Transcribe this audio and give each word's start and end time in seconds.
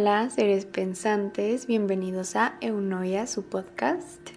Hola, 0.00 0.30
seres 0.30 0.64
pensantes, 0.64 1.66
bienvenidos 1.66 2.34
a 2.34 2.56
Eunoia, 2.62 3.26
su 3.26 3.42
podcast. 3.42 4.30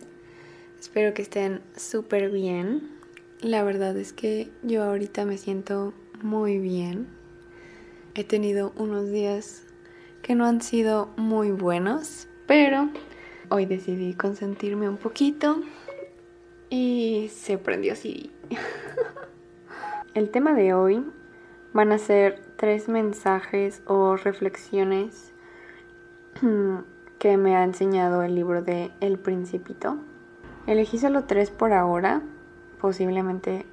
Espero 0.77 1.13
que 1.13 1.21
estén 1.21 1.61
súper 1.77 2.31
bien. 2.31 2.91
La 3.39 3.63
verdad 3.63 3.95
es 3.95 4.11
que 4.11 4.49
yo 4.61 4.83
ahorita 4.83 5.23
me 5.23 5.37
siento 5.37 5.93
muy 6.21 6.57
bien. 6.57 7.07
He 8.13 8.25
tenido 8.25 8.73
unos 8.75 9.09
días 9.09 9.63
que 10.21 10.35
no 10.35 10.45
han 10.47 10.59
sido 10.59 11.11
muy 11.15 11.51
buenos, 11.51 12.27
pero 12.45 12.89
hoy 13.47 13.65
decidí 13.65 14.15
consentirme 14.15 14.89
un 14.89 14.97
poquito 14.97 15.61
y 16.69 17.31
se 17.33 17.57
prendió 17.57 17.93
así. 17.93 18.31
El 20.13 20.29
tema 20.29 20.55
de 20.55 20.73
hoy 20.73 21.05
van 21.71 21.93
a 21.93 21.99
ser 21.99 22.41
tres 22.57 22.89
mensajes 22.89 23.81
o 23.87 24.17
reflexiones 24.17 25.32
que 27.19 27.37
me 27.37 27.55
ha 27.55 27.63
enseñado 27.63 28.23
el 28.23 28.35
libro 28.35 28.61
de 28.61 28.91
El 28.99 29.17
Principito. 29.17 29.97
Elegí 30.67 30.97
solo 30.97 31.23
tres 31.25 31.49
por 31.51 31.73
ahora. 31.73 32.21
Posiblemente 32.79 33.65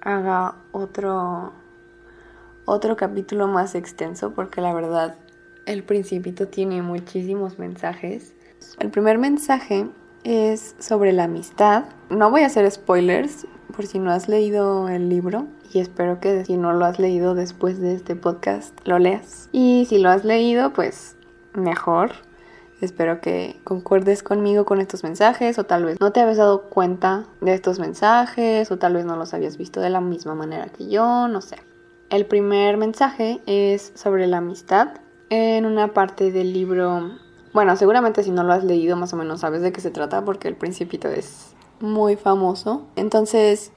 haga 0.00 0.56
otro 0.72 1.52
otro 2.66 2.96
capítulo 2.96 3.46
más 3.46 3.74
extenso 3.74 4.32
porque 4.32 4.60
la 4.60 4.72
verdad 4.72 5.16
El 5.66 5.82
Principito 5.82 6.48
tiene 6.48 6.82
muchísimos 6.82 7.58
mensajes. 7.58 8.34
El 8.78 8.90
primer 8.90 9.18
mensaje 9.18 9.86
es 10.24 10.74
sobre 10.78 11.12
la 11.12 11.24
amistad. 11.24 11.84
No 12.08 12.30
voy 12.30 12.42
a 12.42 12.46
hacer 12.46 12.70
spoilers 12.70 13.46
por 13.74 13.86
si 13.86 13.98
no 13.98 14.10
has 14.10 14.28
leído 14.28 14.88
el 14.88 15.08
libro 15.08 15.46
y 15.72 15.80
espero 15.80 16.20
que 16.20 16.44
si 16.44 16.56
no 16.56 16.72
lo 16.72 16.84
has 16.84 16.98
leído 16.98 17.34
después 17.34 17.80
de 17.80 17.94
este 17.94 18.16
podcast 18.16 18.78
lo 18.86 18.98
leas. 18.98 19.48
Y 19.52 19.86
si 19.88 19.98
lo 19.98 20.08
has 20.08 20.24
leído, 20.24 20.72
pues 20.72 21.13
mejor. 21.54 22.12
Espero 22.80 23.20
que 23.20 23.60
concuerdes 23.64 24.22
conmigo 24.22 24.64
con 24.64 24.80
estos 24.80 25.04
mensajes 25.04 25.58
o 25.58 25.64
tal 25.64 25.84
vez 25.84 26.00
no 26.00 26.12
te 26.12 26.20
habías 26.20 26.36
dado 26.36 26.64
cuenta 26.64 27.26
de 27.40 27.54
estos 27.54 27.78
mensajes 27.78 28.70
o 28.70 28.78
tal 28.78 28.94
vez 28.94 29.04
no 29.04 29.16
los 29.16 29.32
habías 29.32 29.56
visto 29.56 29.80
de 29.80 29.90
la 29.90 30.00
misma 30.00 30.34
manera 30.34 30.66
que 30.66 30.88
yo, 30.88 31.28
no 31.28 31.40
sé. 31.40 31.56
El 32.10 32.26
primer 32.26 32.76
mensaje 32.76 33.40
es 33.46 33.92
sobre 33.94 34.26
la 34.26 34.38
amistad. 34.38 34.88
En 35.30 35.64
una 35.64 35.94
parte 35.94 36.30
del 36.30 36.52
libro, 36.52 37.12
bueno, 37.52 37.76
seguramente 37.76 38.22
si 38.22 38.30
no 38.30 38.44
lo 38.44 38.52
has 38.52 38.64
leído 38.64 38.96
más 38.96 39.12
o 39.14 39.16
menos 39.16 39.40
sabes 39.40 39.62
de 39.62 39.72
qué 39.72 39.80
se 39.80 39.90
trata 39.90 40.24
porque 40.24 40.48
el 40.48 40.56
principito 40.56 41.08
es 41.08 41.54
muy 41.80 42.16
famoso. 42.16 42.82
Entonces, 42.96 43.72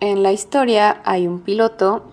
en 0.00 0.22
la 0.22 0.32
historia 0.32 1.02
hay 1.04 1.26
un 1.26 1.40
piloto 1.40 2.04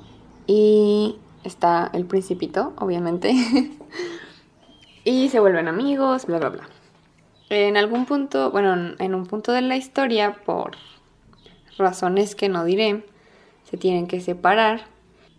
y 0.48 1.18
está 1.44 1.90
el 1.94 2.06
principito, 2.06 2.74
obviamente. 2.78 3.34
y 5.06 5.30
se 5.30 5.40
vuelven 5.40 5.70
amigos, 5.70 6.26
bla, 6.26 6.40
bla, 6.40 6.50
bla. 6.50 6.70
En 7.50 7.78
algún 7.78 8.06
punto, 8.06 8.52
bueno, 8.52 8.96
en 8.98 9.16
un 9.16 9.28
punto 9.28 9.52
de 9.52 9.62
la 9.62 9.78
historia, 9.78 10.34
por 10.46 10.72
razones 11.78 12.36
que 12.36 12.50
no 12.50 12.66
diré, 12.66 13.06
se 13.70 13.78
tienen 13.78 14.08
que 14.08 14.20
separar 14.20 14.88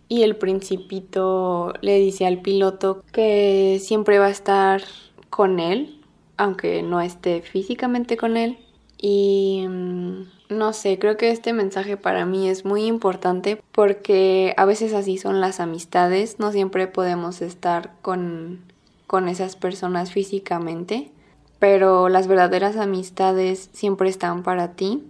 y 0.07 0.23
el 0.23 0.37
principito 0.37 1.73
le 1.81 1.99
dice 1.99 2.25
al 2.25 2.41
piloto 2.41 3.03
que 3.11 3.79
siempre 3.81 4.19
va 4.19 4.27
a 4.27 4.31
estar 4.31 4.81
con 5.29 5.59
él, 5.59 5.99
aunque 6.37 6.81
no 6.81 7.01
esté 7.01 7.41
físicamente 7.41 8.15
con 8.15 8.37
él. 8.37 8.57
Y 8.97 9.65
mm, 9.67 10.21
no 10.49 10.71
sé, 10.71 10.97
creo 10.97 11.17
que 11.17 11.29
este 11.29 11.51
mensaje 11.51 11.97
para 11.97 12.25
mí 12.25 12.47
es 12.47 12.63
muy 12.63 12.85
importante 12.85 13.61
porque 13.73 14.53
a 14.55 14.63
veces 14.63 14.93
así 14.93 15.17
son 15.17 15.41
las 15.41 15.59
amistades, 15.59 16.39
no 16.39 16.53
siempre 16.53 16.87
podemos 16.87 17.41
estar 17.41 17.91
con 18.01 18.61
con 19.07 19.29
esas 19.29 19.55
personas 19.55 20.11
físicamente, 20.11 21.11
pero 21.59 22.09
las 22.09 22.27
verdaderas 22.27 22.75
amistades 22.75 23.69
siempre 23.73 24.09
están 24.09 24.43
para 24.43 24.73
ti, 24.73 25.03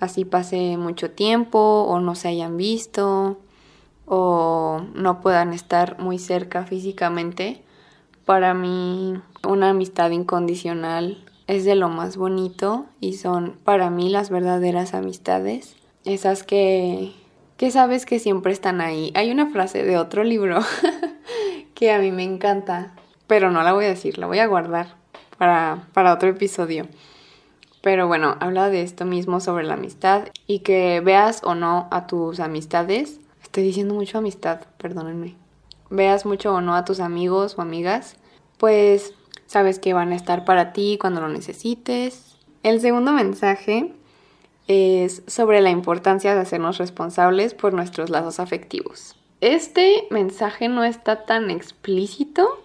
así 0.00 0.24
pase 0.24 0.76
mucho 0.78 1.10
tiempo 1.10 1.84
o 1.86 2.00
no 2.00 2.14
se 2.14 2.28
hayan 2.28 2.56
visto 2.56 3.38
o 4.06 4.82
no 4.94 5.20
puedan 5.20 5.52
estar 5.52 6.00
muy 6.00 6.18
cerca 6.18 6.64
físicamente. 6.64 7.62
Para 8.24 8.54
mí 8.54 9.20
una 9.46 9.70
amistad 9.70 10.10
incondicional 10.10 11.22
es 11.46 11.64
de 11.64 11.74
lo 11.74 11.88
más 11.88 12.16
bonito 12.16 12.86
y 13.00 13.14
son 13.14 13.56
para 13.64 13.90
mí 13.90 14.08
las 14.08 14.30
verdaderas 14.30 14.94
amistades, 14.94 15.76
esas 16.04 16.42
que 16.42 17.12
que 17.56 17.70
sabes 17.70 18.06
que 18.06 18.18
siempre 18.18 18.52
están 18.54 18.80
ahí. 18.80 19.12
Hay 19.14 19.30
una 19.30 19.50
frase 19.50 19.84
de 19.84 19.98
otro 19.98 20.24
libro 20.24 20.60
que 21.74 21.92
a 21.92 21.98
mí 21.98 22.10
me 22.10 22.24
encanta 22.24 22.94
pero 23.30 23.52
no 23.52 23.62
la 23.62 23.72
voy 23.72 23.84
a 23.84 23.88
decir, 23.90 24.18
la 24.18 24.26
voy 24.26 24.40
a 24.40 24.48
guardar 24.48 24.96
para, 25.38 25.86
para 25.92 26.12
otro 26.12 26.28
episodio. 26.28 26.88
Pero 27.80 28.08
bueno, 28.08 28.36
habla 28.40 28.70
de 28.70 28.82
esto 28.82 29.04
mismo 29.04 29.38
sobre 29.38 29.62
la 29.62 29.74
amistad 29.74 30.24
y 30.48 30.58
que 30.58 31.00
veas 31.00 31.42
o 31.44 31.54
no 31.54 31.86
a 31.92 32.08
tus 32.08 32.40
amistades. 32.40 33.20
Estoy 33.40 33.62
diciendo 33.62 33.94
mucho 33.94 34.18
amistad, 34.18 34.62
perdónenme. 34.78 35.36
Veas 35.90 36.26
mucho 36.26 36.52
o 36.52 36.60
no 36.60 36.74
a 36.74 36.84
tus 36.84 36.98
amigos 36.98 37.54
o 37.56 37.62
amigas, 37.62 38.16
pues 38.58 39.14
sabes 39.46 39.78
que 39.78 39.94
van 39.94 40.10
a 40.10 40.16
estar 40.16 40.44
para 40.44 40.72
ti 40.72 40.98
cuando 41.00 41.20
lo 41.20 41.28
necesites. 41.28 42.36
El 42.64 42.80
segundo 42.80 43.12
mensaje 43.12 43.94
es 44.66 45.22
sobre 45.28 45.60
la 45.60 45.70
importancia 45.70 46.34
de 46.34 46.40
hacernos 46.40 46.78
responsables 46.78 47.54
por 47.54 47.74
nuestros 47.74 48.10
lazos 48.10 48.40
afectivos. 48.40 49.14
Este 49.40 50.08
mensaje 50.10 50.66
no 50.66 50.82
está 50.82 51.24
tan 51.26 51.48
explícito, 51.48 52.59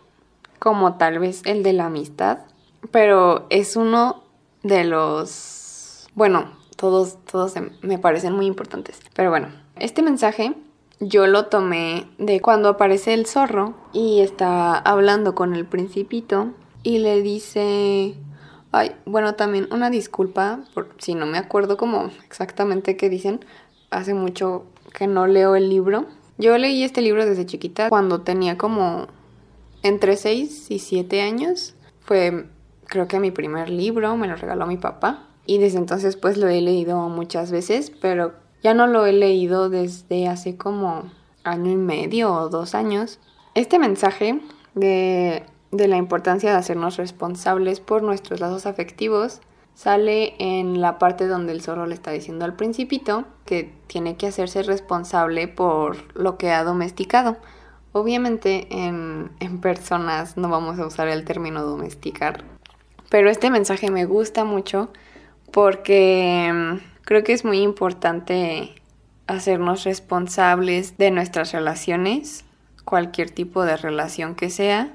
como 0.65 0.95
tal 0.95 1.19
vez 1.19 1.43
el 1.45 1.61
de 1.61 1.73
la 1.73 1.85
amistad, 1.85 2.39
pero 2.89 3.45
es 3.51 3.75
uno 3.75 4.23
de 4.63 4.83
los, 4.83 6.07
bueno, 6.15 6.53
todos, 6.75 7.23
todos 7.23 7.53
me 7.83 7.99
parecen 7.99 8.33
muy 8.33 8.47
importantes. 8.47 8.99
Pero 9.13 9.29
bueno, 9.29 9.49
este 9.75 10.01
mensaje 10.01 10.55
yo 10.99 11.27
lo 11.27 11.45
tomé 11.45 12.07
de 12.17 12.41
cuando 12.41 12.69
aparece 12.69 13.13
el 13.13 13.27
zorro 13.27 13.75
y 13.93 14.21
está 14.21 14.75
hablando 14.75 15.35
con 15.35 15.53
el 15.53 15.67
principito 15.67 16.55
y 16.81 16.97
le 16.97 17.21
dice, 17.21 18.15
ay, 18.71 18.95
bueno, 19.05 19.35
también 19.35 19.67
una 19.69 19.91
disculpa 19.91 20.61
por 20.73 20.95
si 20.97 21.13
no 21.13 21.27
me 21.27 21.37
acuerdo 21.37 21.77
como 21.77 22.09
exactamente 22.25 22.97
qué 22.97 23.07
dicen, 23.07 23.45
hace 23.91 24.15
mucho 24.15 24.65
que 24.97 25.05
no 25.05 25.27
leo 25.27 25.55
el 25.55 25.69
libro. 25.69 26.07
Yo 26.39 26.57
leí 26.57 26.83
este 26.83 27.03
libro 27.03 27.23
desde 27.23 27.45
chiquita 27.45 27.87
cuando 27.89 28.21
tenía 28.21 28.57
como 28.57 29.09
entre 29.85 30.18
6 30.18 30.72
y 30.72 30.79
7 30.79 31.22
años. 31.22 31.75
Fue 32.00 32.47
creo 32.88 33.07
que 33.07 33.19
mi 33.19 33.31
primer 33.31 33.69
libro, 33.69 34.16
me 34.18 34.28
lo 34.28 34.35
regaló 34.35 34.66
mi 34.66 34.78
papá. 34.78 35.28
Y 35.46 35.59
desde 35.59 35.78
entonces 35.78 36.16
pues 36.16 36.38
lo 36.38 36.47
he 36.47 36.62
leído 36.62 36.97
muchas 37.09 37.51
veces, 37.51 37.91
pero 38.01 38.34
ya 38.63 38.74
no 38.74 38.88
lo 38.88 39.06
he 39.06 39.13
leído 39.13 39.69
desde 39.69 40.28
hace 40.28 40.57
como 40.57 41.12
año 41.44 41.72
y 41.72 41.75
medio 41.75 42.34
o 42.34 42.50
dos 42.50 42.74
años. 42.74 43.19
Este 43.53 43.78
mensaje 43.78 44.41
de, 44.74 45.44
de 45.72 45.88
la 45.88 45.97
importancia 45.97 46.51
de 46.51 46.57
hacernos 46.57 46.97
responsables 46.97 47.79
por 47.79 48.01
nuestros 48.01 48.40
lazos 48.40 48.65
afectivos 48.65 49.42
sale 49.75 50.33
en 50.39 50.81
la 50.81 50.98
parte 50.98 51.27
donde 51.27 51.51
el 51.51 51.62
zorro 51.62 51.86
le 51.86 51.94
está 51.94 52.09
diciendo 52.09 52.45
al 52.45 52.56
principito 52.56 53.25
que 53.45 53.71
tiene 53.88 54.15
que 54.15 54.27
hacerse 54.27 54.63
responsable 54.63 55.48
por 55.48 55.98
lo 56.18 56.38
que 56.38 56.51
ha 56.51 56.63
domesticado. 56.63 57.38
Obviamente 57.97 58.68
en, 58.71 59.30
personas 59.62 60.36
no 60.36 60.50
vamos 60.50 60.77
a 60.80 60.86
usar 60.86 61.07
el 61.07 61.24
término 61.24 61.63
domesticar, 61.63 62.44
pero 63.09 63.30
este 63.30 63.50
mensaje 63.50 63.89
me 63.89 64.03
gusta 64.03 64.44
mucho 64.44 64.92
porque 65.53 66.51
mm, 66.53 67.03
creo 67.06 67.24
que 67.24 67.31
es 67.31 67.45
muy 67.45 67.59
importante 67.59 68.75
hacernos 69.27 69.86
responsables 69.86 70.97
de 70.97 71.09
nuestras 71.09 71.53
relaciones, 71.53 72.44
cualquier 72.83 73.30
tipo 73.30 73.63
de 73.63 73.77
relación 73.77 74.36
que 74.36 74.50
sea. 74.50 74.92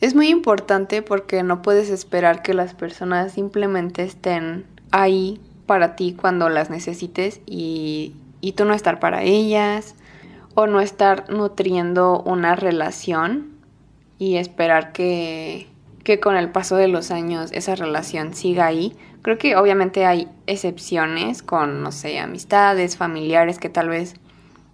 Es 0.00 0.16
muy 0.16 0.26
importante 0.26 1.02
porque 1.02 1.44
no 1.44 1.62
puedes 1.62 1.88
esperar 1.88 2.42
que 2.42 2.52
las 2.52 2.74
personas 2.74 3.30
simplemente 3.30 4.02
estén 4.02 4.66
ahí 4.90 5.40
para 5.66 5.94
ti 5.94 6.16
cuando 6.20 6.48
las 6.48 6.68
necesites 6.68 7.42
y, 7.46 8.12
y 8.40 8.54
tú 8.54 8.64
no 8.64 8.74
estar 8.74 8.98
para 8.98 9.22
ellas 9.22 9.94
o 10.54 10.66
no 10.66 10.80
estar 10.80 11.30
nutriendo 11.30 12.22
una 12.22 12.56
relación 12.56 13.58
y 14.18 14.36
esperar 14.36 14.92
que, 14.92 15.68
que 16.04 16.20
con 16.20 16.36
el 16.36 16.50
paso 16.50 16.76
de 16.76 16.88
los 16.88 17.10
años 17.10 17.50
esa 17.52 17.74
relación 17.74 18.34
siga 18.34 18.66
ahí. 18.66 18.96
Creo 19.22 19.38
que 19.38 19.56
obviamente 19.56 20.06
hay 20.06 20.28
excepciones 20.46 21.42
con, 21.42 21.82
no 21.82 21.92
sé, 21.92 22.18
amistades, 22.18 22.96
familiares 22.96 23.58
que 23.58 23.68
tal 23.68 23.88
vez 23.88 24.14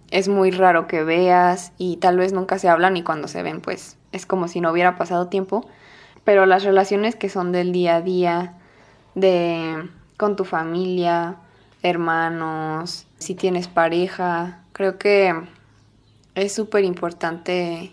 es 0.09 0.29
muy 0.29 0.51
raro 0.51 0.87
que 0.87 1.03
veas 1.03 1.73
y 1.77 1.97
tal 1.97 2.17
vez 2.17 2.33
nunca 2.33 2.59
se 2.59 2.69
hablan 2.69 2.95
y 2.97 3.03
cuando 3.03 3.27
se 3.27 3.43
ven 3.43 3.59
pues 3.59 3.97
es 4.11 4.25
como 4.25 4.47
si 4.47 4.61
no 4.61 4.71
hubiera 4.71 4.95
pasado 4.97 5.27
tiempo. 5.27 5.67
Pero 6.23 6.45
las 6.45 6.63
relaciones 6.63 7.15
que 7.15 7.29
son 7.29 7.51
del 7.51 7.71
día 7.71 7.97
a 7.97 8.01
día, 8.01 8.53
de 9.15 9.89
con 10.17 10.35
tu 10.35 10.43
familia, 10.43 11.37
hermanos, 11.83 13.07
si 13.17 13.35
tienes 13.35 13.67
pareja, 13.67 14.59
creo 14.73 14.97
que 14.97 15.33
es 16.37 16.53
súper 16.53 16.83
importante 16.83 17.91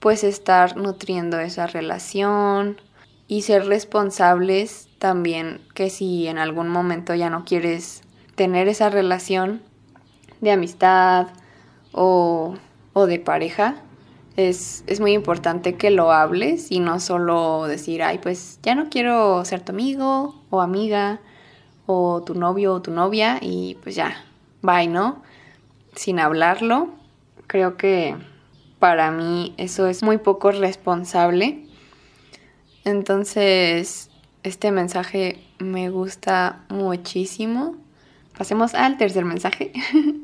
pues 0.00 0.22
estar 0.22 0.76
nutriendo 0.76 1.40
esa 1.40 1.66
relación 1.66 2.80
y 3.26 3.42
ser 3.42 3.66
responsables 3.66 4.88
también 4.98 5.60
que 5.74 5.88
si 5.88 6.26
en 6.26 6.38
algún 6.38 6.68
momento 6.68 7.14
ya 7.14 7.30
no 7.30 7.44
quieres 7.44 8.02
tener 8.34 8.68
esa 8.68 8.90
relación 8.90 9.62
de 10.40 10.52
amistad 10.52 11.28
o, 11.92 12.54
o 12.92 13.06
de 13.06 13.18
pareja, 13.18 13.76
es, 14.36 14.84
es, 14.86 15.00
muy 15.00 15.12
importante 15.12 15.74
que 15.74 15.90
lo 15.90 16.12
hables 16.12 16.70
y 16.70 16.80
no 16.80 17.00
solo 17.00 17.66
decir, 17.66 18.02
ay, 18.02 18.18
pues 18.18 18.58
ya 18.62 18.74
no 18.74 18.88
quiero 18.88 19.44
ser 19.44 19.62
tu 19.62 19.72
amigo 19.72 20.40
o 20.50 20.60
amiga 20.60 21.20
o 21.86 22.22
tu 22.22 22.34
novio 22.34 22.74
o 22.74 22.82
tu 22.82 22.90
novia 22.90 23.38
y 23.40 23.76
pues 23.82 23.94
ya, 23.94 24.24
bye, 24.62 24.86
¿no? 24.86 25.22
Sin 25.94 26.20
hablarlo, 26.20 26.99
creo 27.50 27.76
que 27.76 28.14
para 28.78 29.10
mí 29.10 29.54
eso 29.56 29.88
es 29.88 30.04
muy 30.04 30.18
poco 30.18 30.52
responsable. 30.52 31.64
Entonces, 32.84 34.08
este 34.44 34.70
mensaje 34.70 35.42
me 35.58 35.90
gusta 35.90 36.64
muchísimo. 36.68 37.74
Pasemos 38.38 38.74
al 38.74 38.98
tercer 38.98 39.24
mensaje, 39.24 39.72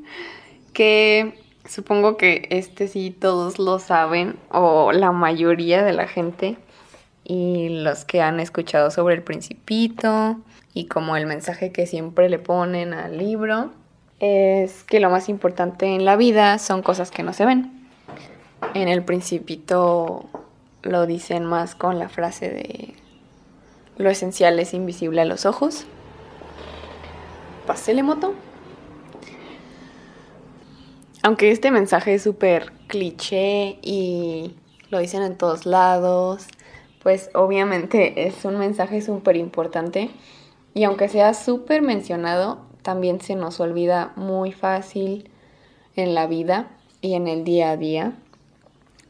que 0.72 1.42
supongo 1.68 2.16
que 2.16 2.46
este 2.50 2.86
sí 2.86 3.10
todos 3.10 3.58
lo 3.58 3.80
saben, 3.80 4.36
o 4.52 4.92
la 4.92 5.10
mayoría 5.10 5.82
de 5.82 5.94
la 5.94 6.06
gente, 6.06 6.56
y 7.24 7.70
los 7.70 8.04
que 8.04 8.22
han 8.22 8.38
escuchado 8.38 8.92
sobre 8.92 9.16
el 9.16 9.24
principito, 9.24 10.38
y 10.74 10.86
como 10.86 11.16
el 11.16 11.26
mensaje 11.26 11.72
que 11.72 11.88
siempre 11.88 12.28
le 12.28 12.38
ponen 12.38 12.94
al 12.94 13.18
libro, 13.18 13.72
es 14.20 14.84
que 14.84 15.00
lo 15.00 15.10
más 15.10 15.28
importante 15.28 15.86
en 15.86 16.04
la 16.04 16.16
vida 16.16 16.58
son 16.58 16.82
cosas 16.82 17.10
que 17.10 17.22
no 17.22 17.32
se 17.32 17.44
ven 17.44 17.76
en 18.74 18.88
el 18.88 19.02
principito 19.04 20.26
lo 20.82 21.06
dicen 21.06 21.44
más 21.44 21.74
con 21.74 21.98
la 21.98 22.08
frase 22.08 22.50
de 22.50 22.94
lo 23.96 24.10
esencial 24.10 24.58
es 24.58 24.74
invisible 24.74 25.22
a 25.22 25.24
los 25.24 25.46
ojos. 25.46 25.86
Pásele 27.66 28.02
moto. 28.02 28.34
Aunque 31.22 31.50
este 31.50 31.70
mensaje 31.70 32.14
es 32.14 32.22
súper 32.22 32.72
cliché 32.86 33.78
y 33.82 34.54
lo 34.90 34.98
dicen 34.98 35.22
en 35.22 35.36
todos 35.36 35.64
lados, 35.64 36.46
pues 37.02 37.30
obviamente 37.34 38.26
es 38.26 38.44
un 38.44 38.58
mensaje 38.58 39.00
súper 39.00 39.36
importante 39.36 40.10
y 40.74 40.84
aunque 40.84 41.08
sea 41.08 41.32
súper 41.32 41.80
mencionado, 41.80 42.65
también 42.86 43.20
se 43.20 43.34
nos 43.34 43.58
olvida 43.58 44.12
muy 44.14 44.52
fácil 44.52 45.28
en 45.96 46.14
la 46.14 46.28
vida 46.28 46.68
y 47.00 47.14
en 47.14 47.26
el 47.26 47.42
día 47.42 47.72
a 47.72 47.76
día 47.76 48.12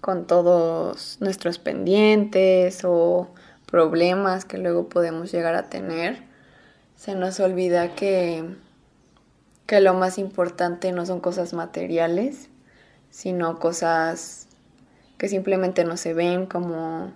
con 0.01 0.27
todos 0.27 1.19
nuestros 1.21 1.59
pendientes 1.59 2.87
o 2.87 3.29
problemas 3.71 4.47
que 4.47 4.57
luego 4.57 4.89
podemos 4.89 5.31
llegar 5.31 5.55
a 5.57 5.69
tener, 5.69 6.23
se 6.95 7.15
nos 7.15 7.39
olvida 7.39 7.95
que, 7.95 8.49
que 9.67 9.83
lo 9.83 9.93
más 9.93 10.17
importante 10.17 10.91
no 10.93 11.05
son 11.05 11.21
cosas 11.21 11.53
materiales, 11.53 12.49
sino 13.11 13.59
cosas 13.59 14.49
que 15.19 15.29
simplemente 15.29 15.85
no 15.85 15.99
se 15.99 16.15
ven 16.15 16.47
como 16.47 17.13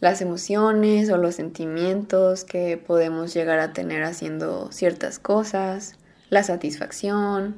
las 0.00 0.22
emociones 0.22 1.10
o 1.10 1.18
los 1.18 1.34
sentimientos 1.34 2.44
que 2.44 2.78
podemos 2.78 3.34
llegar 3.34 3.58
a 3.58 3.72
tener 3.72 4.02
haciendo 4.02 4.72
ciertas 4.72 5.18
cosas, 5.18 5.94
la 6.30 6.42
satisfacción, 6.42 7.56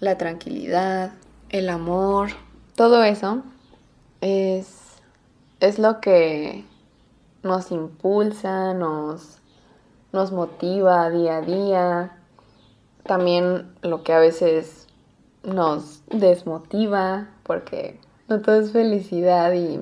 la 0.00 0.16
tranquilidad, 0.16 1.12
el 1.50 1.68
amor, 1.68 2.30
todo 2.76 3.04
eso 3.04 3.42
es, 4.22 4.78
es 5.60 5.78
lo 5.78 6.00
que 6.00 6.64
nos 7.42 7.70
impulsa, 7.70 8.72
nos, 8.72 9.38
nos 10.12 10.32
motiva 10.32 11.10
día 11.10 11.36
a 11.36 11.40
día. 11.42 12.16
También 13.04 13.70
lo 13.82 14.02
que 14.02 14.12
a 14.12 14.18
veces 14.18 14.86
nos 15.42 16.02
desmotiva, 16.06 17.28
porque 17.42 17.98
no 18.28 18.40
todo 18.40 18.60
es 18.60 18.72
felicidad 18.72 19.52
y, 19.52 19.80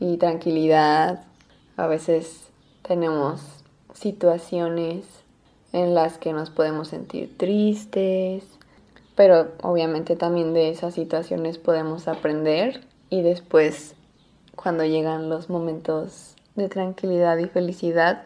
y 0.00 0.16
tranquilidad. 0.16 1.24
A 1.76 1.86
veces 1.86 2.48
tenemos 2.82 3.40
situaciones 3.92 5.04
en 5.72 5.94
las 5.94 6.18
que 6.18 6.32
nos 6.32 6.50
podemos 6.50 6.88
sentir 6.88 7.36
tristes, 7.36 8.44
pero 9.14 9.48
obviamente 9.62 10.16
también 10.16 10.54
de 10.54 10.70
esas 10.70 10.94
situaciones 10.94 11.58
podemos 11.58 12.08
aprender 12.08 12.84
y 13.10 13.22
después 13.22 13.94
cuando 14.54 14.84
llegan 14.84 15.28
los 15.28 15.50
momentos 15.50 16.36
de 16.54 16.68
tranquilidad 16.68 17.38
y 17.38 17.46
felicidad, 17.46 18.24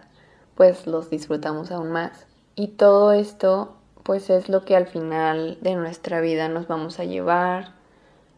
pues 0.54 0.86
los 0.86 1.10
disfrutamos 1.10 1.70
aún 1.70 1.90
más. 1.90 2.26
Y 2.54 2.68
todo 2.68 3.12
esto 3.12 3.74
pues 4.02 4.30
es 4.30 4.48
lo 4.48 4.64
que 4.64 4.74
al 4.74 4.86
final 4.86 5.58
de 5.60 5.74
nuestra 5.74 6.20
vida 6.20 6.48
nos 6.48 6.66
vamos 6.66 6.98
a 6.98 7.04
llevar, 7.04 7.72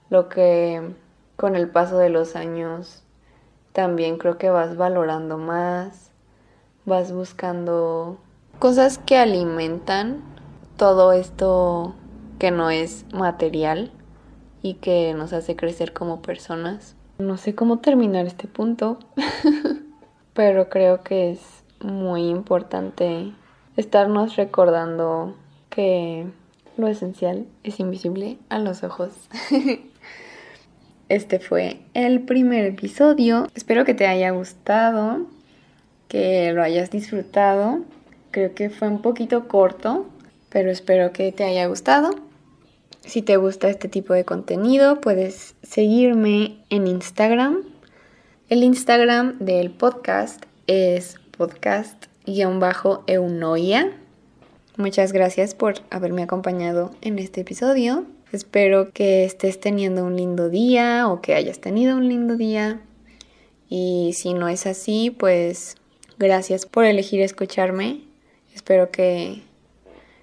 lo 0.08 0.28
que 0.28 0.94
con 1.36 1.54
el 1.54 1.68
paso 1.68 1.96
de 1.98 2.10
los 2.10 2.34
años 2.34 3.02
también 3.72 4.18
creo 4.18 4.38
que 4.38 4.50
vas 4.50 4.76
valorando 4.76 5.38
más, 5.38 6.10
vas 6.84 7.12
buscando 7.12 8.18
cosas 8.58 8.98
que 8.98 9.16
alimentan 9.16 10.22
todo 10.76 11.12
esto 11.12 11.94
que 12.38 12.50
no 12.50 12.70
es 12.70 13.04
material 13.12 13.92
y 14.62 14.74
que 14.74 15.14
nos 15.14 15.32
hace 15.32 15.56
crecer 15.56 15.92
como 15.92 16.22
personas. 16.22 16.96
No 17.18 17.36
sé 17.36 17.54
cómo 17.54 17.78
terminar 17.78 18.26
este 18.26 18.48
punto, 18.48 18.98
pero 20.34 20.68
creo 20.68 21.02
que 21.02 21.32
es 21.32 21.40
muy 21.80 22.28
importante 22.28 23.32
estarnos 23.76 24.36
recordando 24.36 25.34
que 25.68 26.26
lo 26.76 26.88
esencial 26.88 27.46
es 27.62 27.78
invisible 27.78 28.38
a 28.48 28.58
los 28.58 28.82
ojos. 28.82 29.12
Este 31.10 31.38
fue 31.40 31.80
el 31.92 32.20
primer 32.20 32.64
episodio. 32.64 33.48
Espero 33.56 33.84
que 33.84 33.92
te 33.94 34.06
haya 34.06 34.30
gustado, 34.30 35.26
que 36.06 36.52
lo 36.52 36.62
hayas 36.62 36.92
disfrutado. 36.92 37.80
Creo 38.30 38.54
que 38.54 38.70
fue 38.70 38.86
un 38.86 39.02
poquito 39.02 39.48
corto, 39.48 40.06
pero 40.50 40.70
espero 40.70 41.12
que 41.12 41.32
te 41.32 41.42
haya 41.42 41.66
gustado. 41.66 42.14
Si 43.04 43.22
te 43.22 43.36
gusta 43.38 43.68
este 43.68 43.88
tipo 43.88 44.14
de 44.14 44.24
contenido, 44.24 45.00
puedes 45.00 45.56
seguirme 45.64 46.58
en 46.70 46.86
Instagram. 46.86 47.64
El 48.48 48.62
Instagram 48.62 49.36
del 49.40 49.72
podcast 49.72 50.44
es 50.68 51.16
podcast-eunoia. 51.36 53.90
Muchas 54.76 55.12
gracias 55.12 55.56
por 55.56 55.74
haberme 55.90 56.22
acompañado 56.22 56.92
en 57.00 57.18
este 57.18 57.40
episodio. 57.40 58.06
Espero 58.32 58.92
que 58.92 59.24
estés 59.24 59.58
teniendo 59.60 60.04
un 60.04 60.16
lindo 60.16 60.48
día 60.48 61.08
o 61.08 61.20
que 61.20 61.34
hayas 61.34 61.60
tenido 61.60 61.96
un 61.96 62.08
lindo 62.08 62.36
día. 62.36 62.80
Y 63.68 64.12
si 64.14 64.34
no 64.34 64.48
es 64.48 64.66
así, 64.66 65.10
pues 65.10 65.76
gracias 66.18 66.66
por 66.66 66.84
elegir 66.84 67.20
escucharme. 67.20 68.00
Espero 68.54 68.90
que 68.90 69.42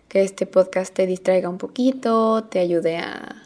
que 0.08 0.24
este 0.24 0.46
podcast 0.46 0.94
te 0.94 1.06
distraiga 1.06 1.50
un 1.50 1.58
poquito, 1.58 2.46
te 2.46 2.60
ayude 2.60 2.98
a, 2.98 3.44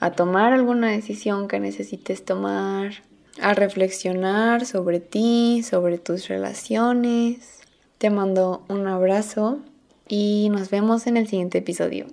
a 0.00 0.12
tomar 0.12 0.52
alguna 0.52 0.90
decisión 0.90 1.48
que 1.48 1.60
necesites 1.60 2.24
tomar, 2.24 2.92
a 3.40 3.54
reflexionar 3.54 4.66
sobre 4.66 5.00
ti, 5.00 5.62
sobre 5.62 5.98
tus 5.98 6.28
relaciones. 6.28 7.60
Te 7.98 8.10
mando 8.10 8.64
un 8.68 8.86
abrazo 8.86 9.60
y 10.08 10.48
nos 10.50 10.70
vemos 10.70 11.06
en 11.06 11.16
el 11.16 11.28
siguiente 11.28 11.58
episodio. 11.58 12.06